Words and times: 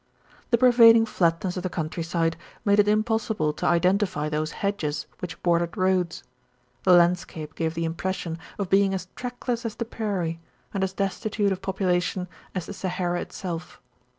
The 0.49 0.57
pervading 0.57 1.05
flatness 1.05 1.57
of 1.57 1.61
the 1.61 1.69
countryside 1.69 2.35
made 2.65 2.79
it 2.79 2.87
impossible 2.87 3.53
to 3.53 3.67
identify 3.67 4.29
those 4.29 4.49
hedges 4.65 5.05
which 5.19 5.39
bordered 5.43 5.77
roads. 5.77 6.23
The 6.85 6.93
landscape 6.93 7.53
gave 7.53 7.75
the 7.75 7.85
impression 7.85 8.39
of 8.57 8.67
being 8.67 8.95
as 8.95 9.09
trackless 9.15 9.63
as 9.63 9.75
the 9.75 9.85
prairie, 9.85 10.39
and 10.73 10.83
as 10.83 10.93
destitute 10.93 11.51
of 11.51 11.61
popu 11.61 11.85
lation 11.85 12.25
as 12.55 12.65
the 12.65 12.73
Sahara 12.73 13.21
itself. 13.21 13.79